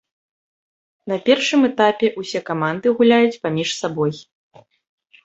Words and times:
На 1.11 1.17
першым 1.27 1.67
этапе 1.69 2.07
ўсе 2.21 2.39
каманды 2.49 2.87
гуляюць 3.03 3.39
паміж 3.45 3.69
сабой. 3.81 4.11